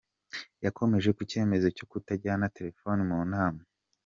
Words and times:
Yakomoje 0.65 1.09
ku 1.17 1.21
cyemezo 1.31 1.67
cyo 1.77 1.85
kutajyana 1.91 2.51
telefoni 2.55 3.01
mu 3.09 3.19
nama. 3.33 3.61